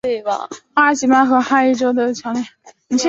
[0.73, 2.97] 阿吉曼和哈伊马角的麦加利地震烈度为。